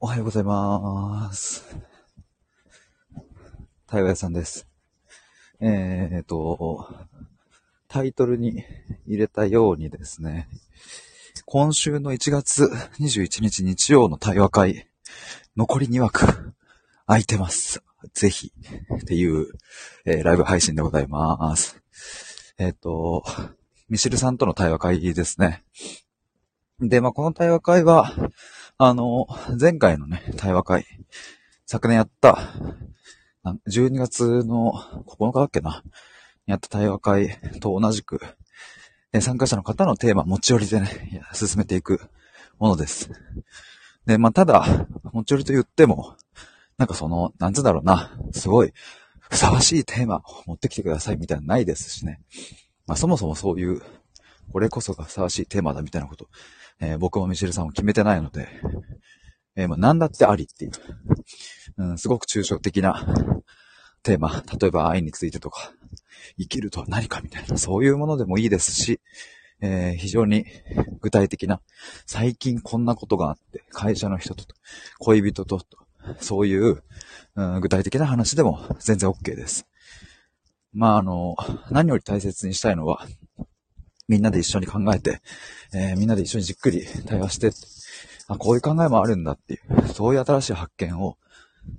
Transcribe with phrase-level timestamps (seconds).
[0.00, 1.76] おはようございます。
[3.88, 4.68] 対話屋さんです。
[5.60, 6.86] えーと、
[7.88, 8.62] タイトルに
[9.08, 10.48] 入れたようにですね、
[11.46, 12.70] 今週の1月
[13.00, 14.86] 21日日曜の対話会、
[15.56, 16.54] 残り2枠
[17.06, 17.82] 空いてます。
[18.14, 18.52] ぜひ、
[19.02, 19.48] っていう、
[20.04, 21.82] えーライブ配信でございます。
[22.56, 23.24] えっ、と、
[23.88, 25.64] ミシルさんとの対話会ですね。
[26.78, 28.14] で、まあ、この対話会は、
[28.80, 29.26] あの、
[29.60, 30.86] 前回のね、対話会、
[31.66, 32.38] 昨年やった、
[33.66, 34.72] 12月の
[35.04, 35.82] 9日だっけな、
[36.46, 38.20] やった対話会と同じく、
[39.20, 42.00] 参加者の方のテーマ持ち寄りでね、進めていく
[42.60, 43.10] ものです。
[44.06, 44.64] で、まあ、ただ、
[45.12, 46.14] 持ち寄りと言っても、
[46.76, 48.72] なんかその、なんつうだろうな、すごい、
[49.28, 52.20] ふさわしいテーマを持ってきてくださいみたいなのないですしね。
[52.86, 53.82] まあ、そもそもそういう、
[54.52, 56.28] これこそがふさわしいテーマだみたいなこと、
[56.80, 58.48] えー僕もミシェルさんも決めてないので、
[59.56, 60.72] えーまあ、何だってありっていう、
[61.78, 63.06] うん、すごく抽象的な
[64.02, 65.72] テーマ、例えば愛についてとか、
[66.38, 69.00] 生きるとは何かみたいな、そういうものでもいいですし、
[69.60, 70.46] えー非常に
[71.00, 71.60] 具体的な、
[72.06, 74.44] 最近こんなことがあって、会社の人と、
[74.98, 75.60] 恋人と、
[76.20, 76.82] そういう、
[77.34, 79.66] うん、具体的な話でも全然 OK です。
[80.72, 81.36] まあ、あの、
[81.70, 83.06] 何より大切にしたいのは、
[84.08, 85.20] みんなで一緒に考えて、
[85.74, 87.50] えーみんなで一緒にじっくり対話して、
[88.26, 91.16] あ、こういう考えもあるんだっていう、そういう新しい発見を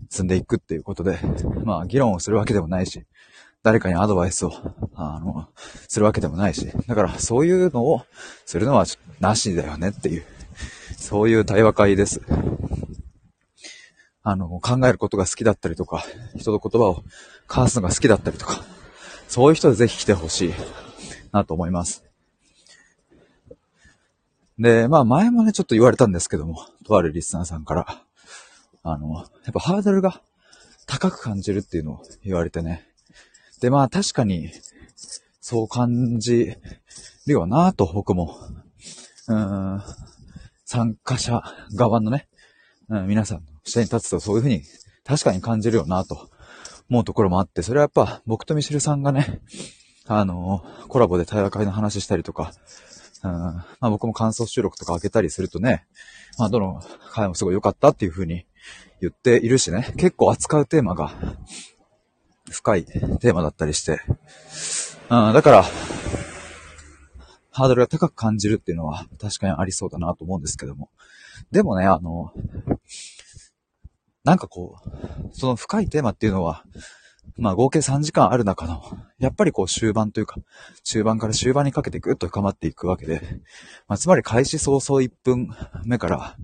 [0.10, 1.20] 積んでいくっていうことで、
[1.64, 3.04] まあ、議論をするわけでもないし、
[3.62, 4.52] 誰かにアドバイスを、
[4.96, 5.48] あの、
[5.88, 8.04] するわけでもないし、だからそういうのを
[8.46, 8.86] するのは
[9.20, 10.24] なしだよねっていう、
[10.98, 12.22] そういう対話会です。
[14.24, 16.06] あの、考えることが好きだったりとか、
[16.38, 17.04] 人の言葉を
[17.48, 18.64] 交わすのが好きだったりとか、
[19.28, 20.54] そういう人でぜひ来てほしい
[21.32, 22.09] なと思います。
[24.60, 28.04] で、まあ前もね、ちょっと言われたんですけども、とあるリスナーさんから、
[28.84, 30.22] あの、やっぱハードルが
[30.86, 32.86] 高く感じるっていうのを言われてね。
[33.62, 34.52] で、まあ確かに、
[35.40, 36.56] そう感じ
[37.26, 38.38] るよなと僕も、
[39.30, 39.82] うーん、
[40.66, 41.42] 参加者
[41.74, 42.28] 側のね、
[42.90, 44.64] うん、皆さんの下に立つとそういうふうに
[45.06, 46.30] 確かに感じるよなと
[46.90, 49.42] 思うところもあって、それはやっぱ僕とミシルさんがね、
[50.06, 52.52] あの、コラボで対話会の話したりとか、
[53.24, 55.86] うん、まあ僕も感想収録とか開けたりするとね、
[56.38, 56.82] まあどの
[57.12, 58.46] 回もすごい良かったっていうふうに
[59.02, 61.12] 言っているしね、結構扱うテーマが
[62.50, 64.02] 深いテーマだったりして、
[65.10, 65.64] うん、だから、
[67.52, 70.90] ハードルが高く感じるっていうのは確かにありそうだなと思うんですけども。
[71.52, 72.32] でもね、あの、
[74.24, 76.64] なんかこう、その深いテーマっていうのは、
[77.40, 78.84] まあ合計3時間ある中の、
[79.18, 80.36] やっぱりこう終盤というか、
[80.84, 83.22] 中盤から終盤にかけてぐっと深まっていくわけで、
[83.88, 85.50] まあつまり開始早々1分
[85.86, 86.38] 目から、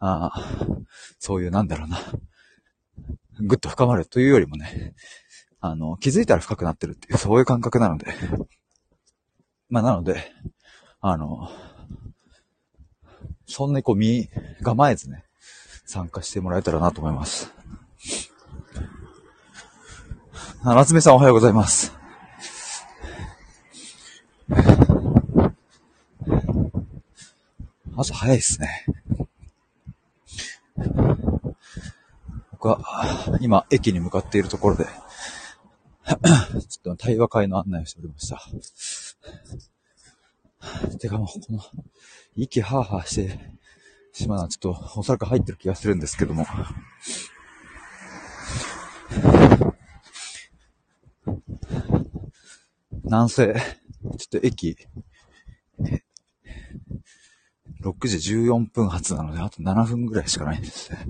[0.00, 0.82] あー
[1.20, 1.98] そういうなんだろうな、
[3.40, 4.94] ぐっと深まるというよりもね、
[5.60, 8.06] あの、気づいたら深くなってるっていう、そういう感覚なので、
[9.68, 10.32] まあなので、
[11.00, 11.48] あの、
[13.46, 14.28] そんなにこう身
[14.62, 15.24] 構えずね、
[15.86, 17.52] 参加してもらえたらなと思います。
[20.64, 21.92] あ、夏目さんおはようございます。
[27.96, 28.86] 朝早いですね。
[32.52, 36.16] 僕は、今、駅に向かっているところで、ちょっ
[36.84, 38.40] と対話会の案内をしておりました。
[40.98, 41.60] てかもう、この、
[42.36, 43.36] 息ハーハーして
[44.12, 46.46] しまうのはちょっとおそらく入ってる気がするんですけども。
[53.12, 54.74] なんせ、ちょっと駅、
[57.82, 61.04] 6時14分発なので、あと7分ぐらいしかないんですね。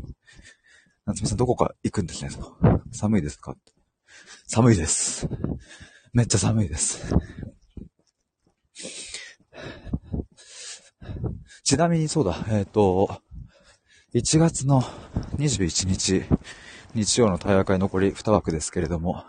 [1.06, 2.30] 夏目さんどこか行くんですね。
[2.90, 3.54] 寒いですか？
[4.48, 5.28] 寒いです。
[6.12, 7.14] めっちゃ寒いです。
[11.62, 13.20] ちなみにそうだ、えっ、と、
[14.12, 14.82] 1月の
[15.36, 16.24] 21日、
[16.96, 19.24] 日曜の対話会残り2枠ですけれども、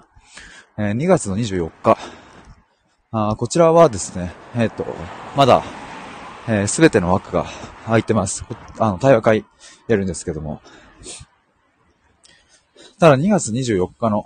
[0.80, 2.00] えー2月の24日、
[3.15, 4.88] あこちらはですね、えっ、と、
[5.38, 5.63] まだ、
[6.50, 7.45] えすべての枠が
[7.86, 8.44] 空いてます。
[8.80, 9.45] あの、対話会
[9.88, 10.63] やるんですけども、
[12.98, 14.25] ただ2月24日の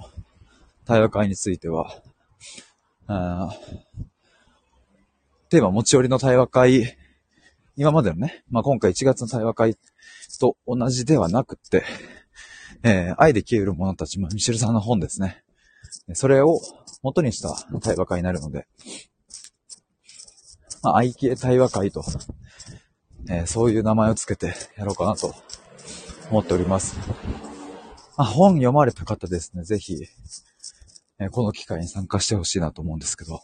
[0.85, 2.01] 対話会については、
[5.49, 6.97] テーマ持ち寄りの対話会、
[7.75, 9.75] 今までのね、まあ、今回1月の対話会
[10.39, 11.83] と同じではなくって、
[12.83, 15.43] えー愛で消える者たち、ま、ミシェルさんの本ですね。
[16.13, 16.61] それを
[17.07, 18.67] 元にした対話会になるので、
[20.83, 22.03] まあ、愛系対話会と、
[23.29, 25.33] えーそういう名前をつけてやろうかなと
[26.29, 26.97] 思っております。
[28.17, 30.05] あ、本読まれた方ですね、ぜひ、
[31.19, 33.41] えこの機会に参加してほしいなと思うんですけど、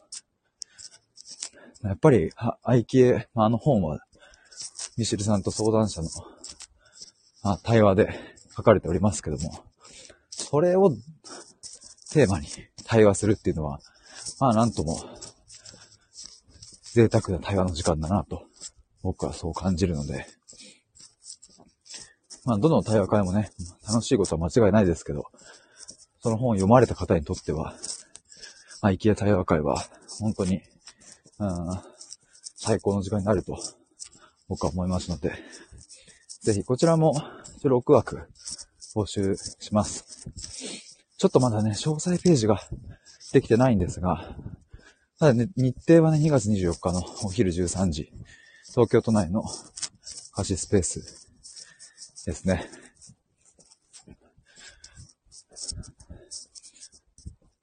[1.84, 2.32] やっぱり、
[2.64, 4.00] 愛機あの本は、
[4.98, 6.10] ミシルさんと相談者の、
[7.44, 8.20] あ、対話で
[8.56, 9.64] 書かれておりますけども、
[10.30, 10.92] それを
[12.12, 12.48] テーマに
[12.86, 13.80] 対話するっていうのは、
[14.40, 15.00] まあなんとも、
[16.94, 18.44] 贅沢な対話の時間だなと、
[19.02, 20.26] 僕はそう感じるので、
[22.46, 23.52] まあどの対話会もね、
[23.88, 25.26] 楽しいことは間違いないですけど、
[26.22, 27.74] その本を読まれた方にとっては、
[28.82, 29.78] まあ、生きや対話会は、
[30.20, 30.62] 本当に
[31.40, 31.50] うん、
[32.56, 33.58] 最高の時間になると、
[34.48, 35.34] 僕は思いますので、
[36.42, 37.14] ぜひこちらも
[37.64, 38.30] 6枠
[38.96, 40.06] 募集します。
[41.24, 42.60] ちょっとまだね、詳細ページが
[43.32, 44.36] できてないんですが、
[45.18, 48.12] ただね、日程はね、2月24日のお昼13時、
[48.72, 49.42] 東京都内の
[50.34, 51.30] 貸しスペース
[52.26, 52.70] ですね。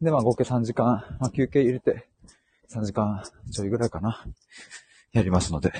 [0.01, 2.09] で、まあ合計3時間、まあ休憩入れて、
[2.71, 3.23] 3時間
[3.53, 4.25] ちょいぐらいかな。
[5.13, 5.71] やりますので。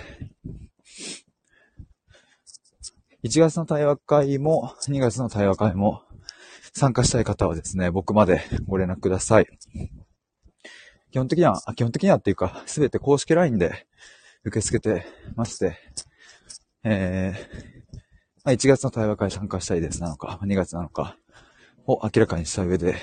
[3.25, 6.03] 1月の対話会も、2月の対話会も、
[6.73, 9.47] 参加したい方はですね、僕までご連絡ください。
[11.11, 13.87] 基本的には、基本的にはっていうか、すべて公式 LINE で
[14.45, 15.79] 受け付けてまして、
[16.85, 21.17] えー、1月の対話会参加したいですなのか、2月なのか
[21.87, 22.97] を明らかにした上で、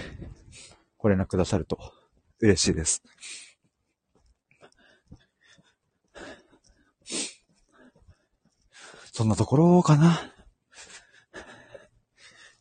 [0.98, 1.78] ご連絡くださると
[2.40, 3.04] 嬉しいです。
[9.12, 10.37] そんなところかな。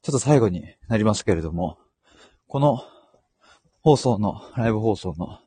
[0.07, 1.79] ちょっと最後になりますけれども、
[2.47, 2.81] この
[3.83, 5.41] 放送の、ライブ放送の、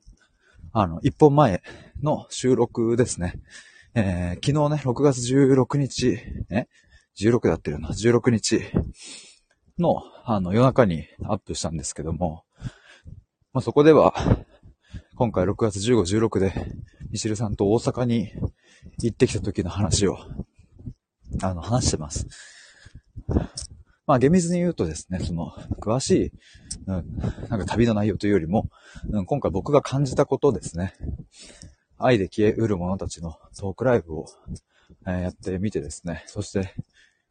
[0.73, 1.63] あの、一本前
[2.03, 3.35] の収録ですね。
[3.93, 6.19] えー、昨日ね、6月16日、
[6.49, 6.67] え
[7.17, 7.87] ?16 だってるな。
[7.87, 8.59] 16日
[9.77, 12.43] の、あの、夜中にアップしたんですけども、
[13.53, 14.13] まあ、そこでは、
[15.15, 16.53] 今回6月15、16で、
[17.11, 18.33] ミシルさんと大阪に
[19.01, 20.17] 行ってきた時の話を
[21.41, 22.27] あの、話してます。
[24.09, 26.31] まあ、厳密に言うとですね、その、詳しい、
[26.87, 27.05] うん、
[27.47, 28.67] なんか旅の内容というよりも、
[29.11, 30.95] うん、今回僕が感じたことですね。
[31.99, 34.25] 愛で消えうる者たちのトークライブを、
[35.05, 36.73] えー、やってみてですね、そして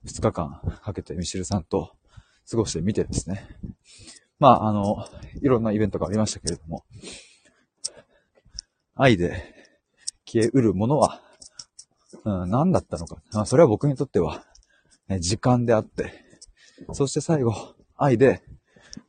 [0.07, 1.91] 2日間かけてミシルさんと
[2.49, 3.49] 過ごしてみてですね。
[4.39, 5.05] まあ、あの、
[5.43, 6.85] いろんなイベントがありましたけれども、
[8.95, 9.53] 愛で
[10.25, 11.21] 消えうるものは
[12.25, 13.21] うん、何だったのか。
[13.33, 14.45] あそれは僕にとっては、
[15.09, 16.28] ね、時間であって、
[16.93, 17.55] そして最後、
[17.97, 18.43] 愛で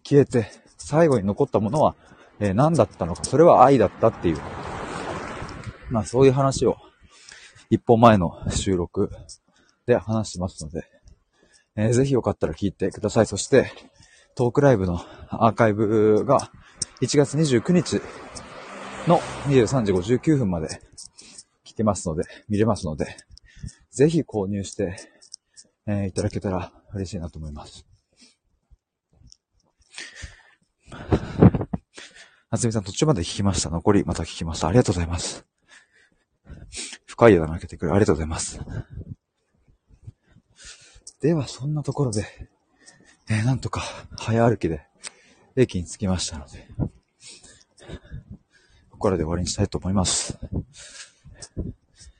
[0.03, 1.95] 消えて、最後に残ったものは、
[2.39, 3.23] えー、何だったのか。
[3.23, 4.37] それは愛だったっていう。
[5.89, 6.77] まあそういう話を、
[7.69, 9.11] 一本前の収録
[9.85, 10.85] で話しますので、
[11.75, 13.25] えー、ぜひよかったら聞いてください。
[13.25, 13.71] そして、
[14.35, 16.51] トークライブのアーカイブが
[17.01, 18.01] 1月29日
[19.07, 20.81] の23時59分まで
[21.79, 23.15] けますので、見れますので、
[23.89, 24.97] ぜひ購入して、
[25.87, 27.85] えー、いただけたら嬉しいなと思います。
[32.51, 33.69] 夏美さん途中まで聞きました。
[33.69, 34.67] 残りまた聞きました。
[34.67, 35.45] ありがとうございます。
[37.05, 37.91] 深い穴開けてくれ。
[37.91, 38.59] ありがとうございます。
[41.21, 42.25] では、そんなところで、
[43.29, 43.81] えー、なんとか
[44.17, 44.87] 早歩きで
[45.55, 46.67] 駅に着きましたので、
[48.89, 50.39] ここからで終わりにしたいと思います。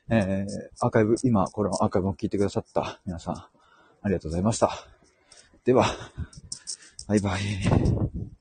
[0.10, 0.48] えー、
[0.80, 3.36] アーカイブ、今、このアーカイブを聞いてくださった皆さん、
[4.02, 4.72] ありがとうございました。
[5.66, 5.86] では、
[7.08, 8.39] バイバイ。